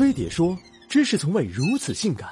[0.00, 0.56] 飞碟说
[0.88, 2.26] ：“知识从未如此性感。”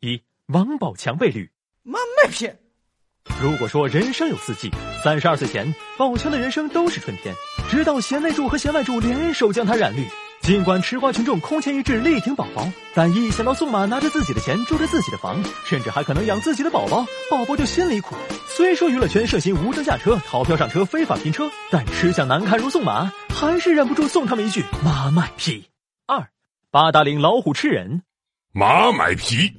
[0.00, 1.48] 一王宝强被绿，
[1.84, 2.50] 妈卖批！
[3.40, 4.72] 如果说人生有四季，
[5.04, 7.32] 三十二岁前，宝强的人生都是春天，
[7.70, 10.04] 直到贤内助和贤外助联手将他染绿。
[10.48, 18.14] 尽管吃瓜群众空前一致力挺宝宝，但一想到宋马拿着自己的钱住着自己的房，甚至还可能养自己的宝宝，宝宝就心里苦。
[18.46, 25.68] 虽说娱乐圈盛行无证驾车、逃票上车、非法拼车，但吃相难堪如宋马，还是忍不住送他们一句妈卖批。
[26.06, 26.30] 二
[26.70, 28.00] 八达岭老虎吃人，
[28.54, 29.52] 妈买批。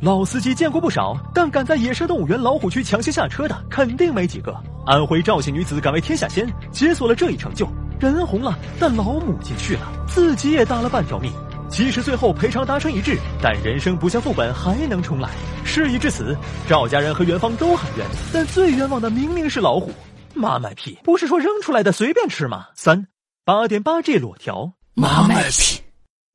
[0.00, 4.58] 老司机见过不少，但敢在野生动物园老虎区强行下车的，肯定没几个。
[4.86, 7.68] 安徽赵姓女子敢为天下先，解锁了这一成就。
[8.06, 11.32] 人红了，但老母亲去了，自己也搭了半条命。
[11.68, 15.28] 即使最后赔偿达成一致，但人生不像副本，还能重来。
[15.64, 16.34] 事已至此，
[16.66, 19.92] 赵家人和元芳都很冤，但最冤枉的明明是老虎。
[20.34, 22.68] 妈卖批，不是说扔出来的随便吃吗？
[22.74, 23.08] 三
[23.44, 25.82] 八点八 G 裸条，妈卖批。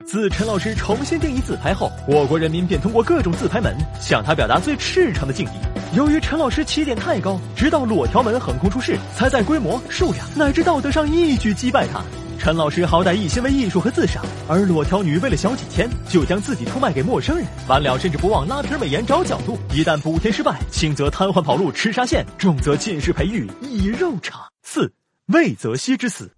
[0.05, 5.72] 自陈老师重新定义自拍后，我国人民便通过各种自拍门向他表达最赤诚的敬意。
[5.95, 12.01] 由于陈老师起点太高，直到裸条门横空出世，才在规模、数量乃至道德上一举击败他。
[12.39, 19.55] 陈老师好歹一心为艺术和自赏，而裸条女为了小几千，就将自己出卖给陌生人，完了甚至不忘拉皮美颜找角度。
[19.71, 24.41] 一旦补贴失败，轻则瘫痪跑路吃沙县，重则进食培育以肉偿。
[24.63, 24.91] 四
[25.27, 26.31] 魏则西之死，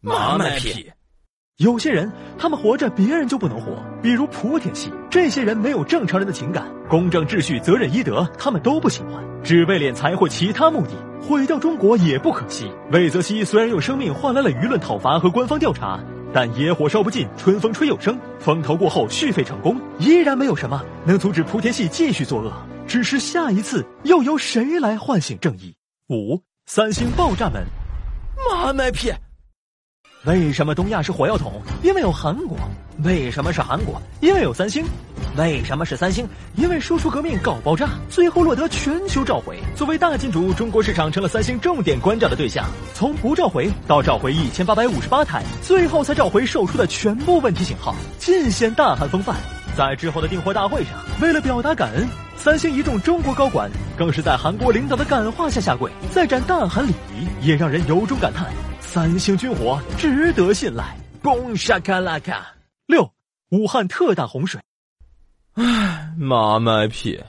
[0.00, 0.88] 妈卖批。
[1.60, 3.84] 有些人，他们活着，别人就不能活。
[4.02, 12.72] 比如莆田系，这些人没有正常人的情感，公正、秩序、责任、医德，他们都不喜欢，只为敛财或其他目的，毁掉中国也不可惜。
[12.92, 16.00] 魏则西虽然用生命换来了舆论讨伐和官方调查，
[16.32, 22.50] 但野火烧不尽，春风吹又生，风头过后续费成功，依然没有什么能阻止莆田系继续作恶。
[22.86, 25.74] 只是下一次又由谁来唤醒正义？
[26.08, 27.62] 五三星爆炸门，
[28.50, 29.12] 妈卖批。
[30.24, 31.50] 为什么东亚是火药桶？
[31.82, 32.54] 因为有韩国。
[33.04, 33.98] 为什么是韩国？
[34.20, 34.84] 因为有三星。
[35.38, 36.28] 为什么是三星？
[36.56, 39.58] 因为输出革命搞爆炸，最后落得全球召回。
[39.74, 42.66] 作为大金主，中国市场成了三星重点关照的对象。
[42.92, 49.34] 从不召回到召回一千八百五十八台，最后才召回售出的全部问题型号，尽显大韩风范。
[49.74, 50.92] 在之后的订货大会上，
[51.22, 52.06] 为了表达感恩，
[52.36, 58.48] 三星一众中国高管更是在韩国领导的感化下下跪，再展大韩礼仪，也让人由衷感叹。
[58.92, 60.96] 三星军火值得信赖。
[61.22, 62.56] 嘣沙卡拉卡
[62.88, 63.12] 六，
[63.50, 64.60] 武汉特大洪水。
[65.52, 67.20] 唉，妈卖批！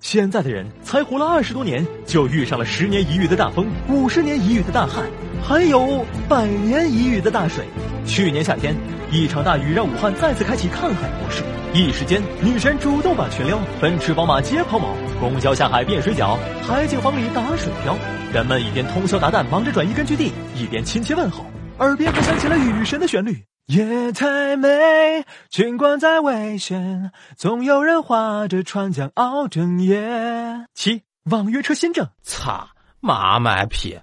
[0.00, 5.08] 现在的人才活了二十多年，就遇上了十年一遇的大风，五十年一遇的大旱，
[5.42, 7.64] 还有百年一遇的大水。
[8.06, 8.76] 去年夏天，
[9.10, 11.42] 一场大雨让武汉再次开启看海模式，
[11.76, 17.96] 一时间女神主动把群撩，奔驰宝马接抛锚，公交下海变水饺，海景房里打水漂。
[18.32, 21.44] 人们一边通宵达旦忙着转移根据地，一边亲切问候，
[21.78, 23.44] 耳边还响起了雨神的旋律。
[23.66, 30.68] 夜太美，尽管再危险，总有人划着船桨熬整夜。
[30.74, 32.68] 七网约车新政，擦，
[33.00, 33.98] 妈卖批！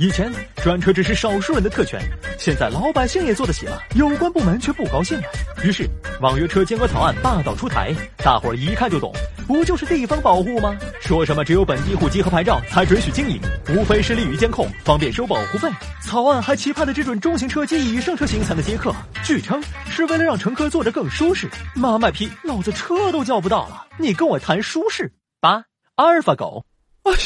[0.00, 2.00] 以前专车只是少数人的特权，
[2.38, 5.24] 现在老百姓也坐得起了，有关部门却不高兴了。
[5.62, 5.86] 于是
[6.22, 9.12] 网约车监管草案霸道出台，大伙儿一看就懂，
[9.46, 10.74] 不就是地方保护吗？
[11.02, 13.38] 说什么只有本地户籍和牌照才准许经营，
[13.76, 15.68] 无非是利于监控，方便收保护费。
[16.02, 21.46] 草案还期盼的只准中型车及以上车型才能接客，据称是为了让乘客坐着更舒适。
[21.74, 25.12] 妈卖批，老子车都叫不到了，你跟我谈舒适？
[25.42, 25.62] 八
[25.96, 26.64] 阿尔法狗，
[27.02, 27.18] 哎呀，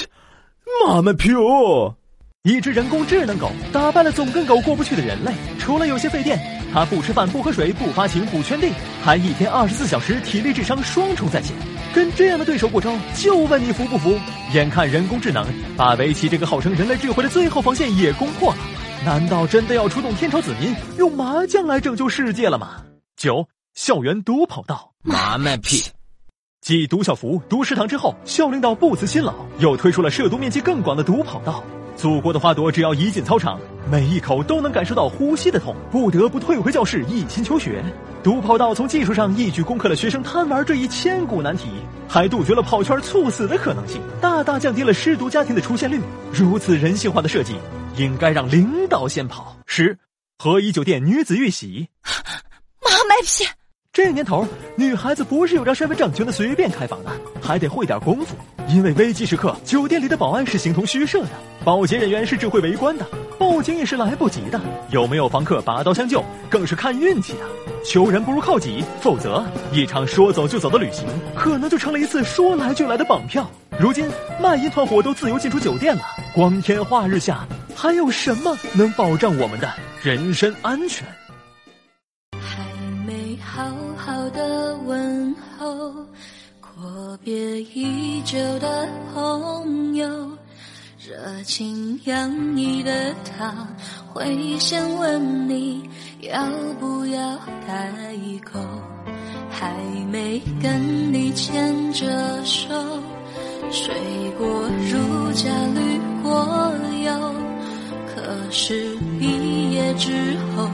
[0.89, 1.95] 妈卖批哦！
[2.47, 6.39] 一只人工智能狗打败了总跟狗过不去的人类，除了有些费电，
[6.75, 8.71] 它不吃饭、不喝水、不发情、不圈地，
[9.03, 11.57] 还一天二十四小时体力智商双重在线。
[11.95, 14.21] 跟这样的对手过招，就问你服不服？
[14.53, 15.43] 眼看人工智能
[15.75, 18.59] 把围棋这个号称人类智慧的最后防线也攻破了，
[19.07, 22.83] 难道真的要出动天朝子民用麻将来拯救世界了吗？
[23.17, 25.83] 九校园毒跑道，妈卖批！
[26.61, 31.65] 继毒校服、毒食堂之后，校领导不辞辛劳，又推出了涉毒面积更广的毒跑道。
[31.97, 33.59] 祖国的花朵，只要一进操场，
[33.91, 37.83] 每一口都能感受到呼吸的痛，不得不退回教室一心求学。
[38.23, 41.69] 毒跑道从技术上一举攻克了学生贪玩这一千古难题，
[42.09, 46.01] 还杜绝了跑圈猝死的可能性，大大降低了失独家庭的出现率。
[46.33, 47.55] 如此人性化的设计，
[47.97, 49.57] 应该让领导先跑。
[49.67, 49.99] 十，
[50.39, 51.89] 和颐酒店女子遇袭，
[52.83, 53.45] 妈卖批！
[53.95, 54.45] 这年头，
[54.75, 57.11] 女孩子不是有张身份证就能随便开房的，
[57.41, 58.35] 还得会点功夫。
[58.67, 61.29] 因为危机时刻，酒店里的保安是形同虚设的，
[61.65, 63.07] 保洁人员是只会围观的，
[63.39, 64.61] 报警也是来不及的。
[64.91, 67.39] 有没有房客拔刀相救，更是看运气的。
[67.85, 71.07] 求人不如靠己，否则一场说走就走的旅行，
[71.37, 73.49] 可能就成了一次说来就来的绑票。
[73.79, 74.11] 如今
[74.43, 76.03] 卖淫团伙都自由进出酒店了，
[76.35, 77.47] 光天化日下，
[77.77, 81.07] 还有什么能保障我们的人身安全？
[83.43, 83.65] 好
[83.97, 85.93] 好的问候，
[86.61, 90.07] 阔别已久的朋友，
[90.99, 93.67] 热情洋溢的他
[94.13, 95.89] 会先问你
[96.21, 96.45] 要
[96.79, 97.93] 不要开
[98.45, 98.61] 口，
[99.51, 99.73] 还
[100.11, 102.69] 没跟你牵着手。
[103.71, 103.95] 睡
[104.39, 104.47] 过
[104.91, 106.73] 如家绿过
[107.05, 107.35] 油，
[108.15, 110.71] 可是毕业之后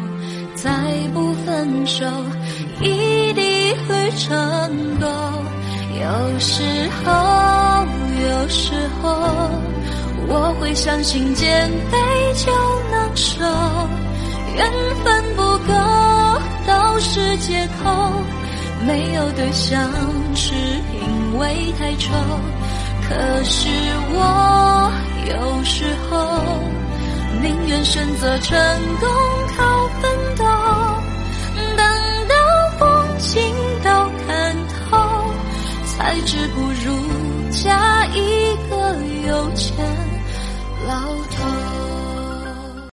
[0.55, 0.71] 再
[1.15, 2.05] 不分手，
[2.81, 4.31] 一定会成
[4.99, 5.09] 功。
[6.01, 6.63] 有时
[7.05, 7.13] 候，
[8.23, 9.11] 有时候
[10.29, 11.99] 我会相信减肥
[12.37, 12.53] 就
[12.91, 13.45] 能瘦，
[14.57, 14.73] 缘
[15.05, 15.73] 分不够
[16.67, 17.91] 都是借口，
[18.87, 19.91] 没有对象
[20.35, 22.11] 是因为太丑。
[23.09, 23.69] 可是
[24.13, 24.93] 我
[25.29, 26.41] 有时候
[27.43, 28.57] 宁愿选择成
[29.01, 29.09] 功
[29.57, 29.89] 靠